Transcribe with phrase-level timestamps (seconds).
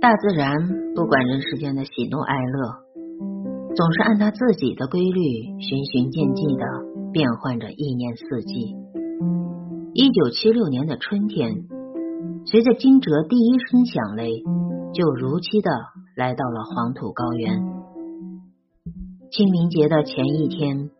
[0.00, 0.56] 大自然
[0.94, 6.64] 不管人世间的喜怒哀乐，总是按它自己的规律，循循渐进的
[7.12, 8.76] 变换着一年四季。
[9.92, 11.64] 一九七六年的春天，
[12.46, 14.44] 随着惊蛰第一声响雷，
[14.94, 15.70] 就如期的
[16.14, 17.60] 来到了黄土高原。
[19.32, 20.90] 清明节的前一天，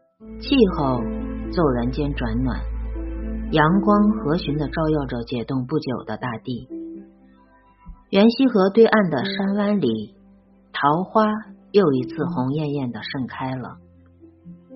[0.41, 1.01] 气候
[1.53, 2.61] 骤然间转暖，
[3.51, 6.69] 阳光和煦的照耀着解冻不久的大地。
[8.11, 10.15] 袁溪河对岸的山湾里，
[10.73, 11.25] 桃花
[11.73, 13.77] 又一次红艳艳的盛开了。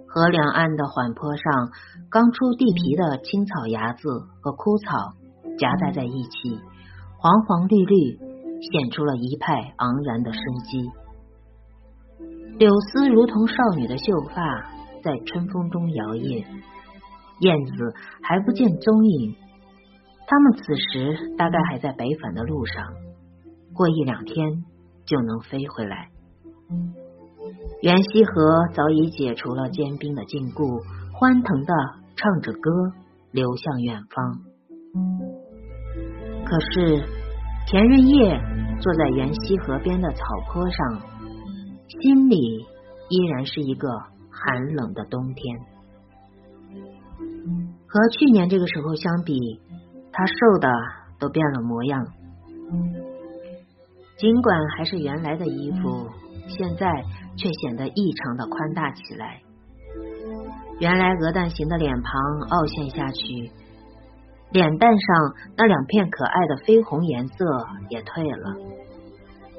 [0.08, 1.68] 河两岸的缓坡上，
[2.10, 4.08] 刚出地皮的青草芽子
[4.40, 5.12] 和枯草
[5.58, 6.58] 夹杂在一起，
[7.18, 10.90] 黄黄绿绿，显出了一派昂然的生机。
[12.56, 14.42] 柳丝如同少女的秀发，
[15.04, 16.46] 在春风中摇曳。
[17.42, 19.34] 燕子还不见踪影，
[20.28, 22.84] 它们此时大概还在北返的路上。
[23.74, 24.64] 过一两天
[25.04, 26.08] 就能飞回来。
[27.82, 28.32] 袁溪河
[28.72, 30.80] 早已解除了坚冰的禁锢，
[31.12, 31.74] 欢腾的
[32.14, 32.70] 唱着歌，
[33.32, 34.38] 流向远方。
[36.44, 37.02] 可是
[37.66, 38.38] 田润叶
[38.80, 41.00] 坐在袁溪河边的草坡上，
[41.88, 42.36] 心里
[43.08, 43.88] 依然是一个
[44.30, 45.58] 寒冷的冬天。
[47.86, 49.38] 和去年这个时候相比，
[50.12, 50.68] 他瘦的
[51.18, 52.06] 都变了模样。
[54.16, 56.08] 尽管还是原来的衣服，
[56.48, 57.04] 现在
[57.36, 59.40] 却显得异常的宽大起来。
[60.78, 63.50] 原来鹅蛋形的脸庞凹陷下去，
[64.50, 67.44] 脸蛋上那两片可爱的绯红颜色
[67.90, 68.56] 也退了，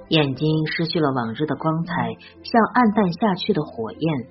[0.09, 1.93] 眼睛失去了往日的光彩，
[2.43, 4.27] 像暗淡下去的火焰。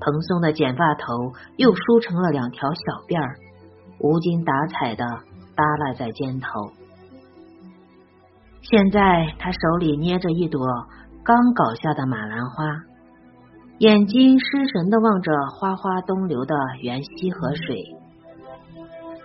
[0.00, 3.36] 蓬松的剪发头又梳成了两条小辫儿，
[4.00, 5.04] 无精打采的
[5.54, 6.48] 耷拉在肩头。
[8.62, 10.66] 现在他手里捏着一朵
[11.24, 12.64] 刚搞下的马兰花，
[13.78, 17.96] 眼睛失神的望着哗哗东流的源溪河水。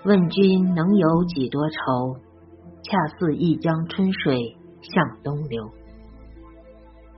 [0.05, 2.15] 问君能有几多愁？
[2.81, 5.69] 恰似一江春水向东流。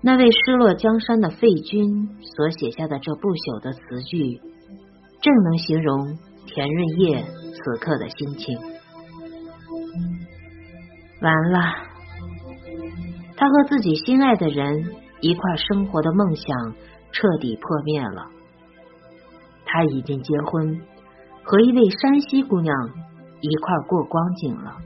[0.04, 4.42] 那位失落江山的废君所写下的这不朽的词句，
[5.22, 6.18] 正能形容
[6.48, 7.24] 田润叶
[7.54, 8.58] 此刻的心情。
[11.22, 11.60] 完了。
[13.38, 16.76] 他和自己心爱的人一块生活的梦想
[17.12, 18.28] 彻底破灭了。
[19.66, 20.80] 他已经结婚，
[21.44, 22.76] 和一位山西姑娘
[23.40, 24.78] 一块过光景了。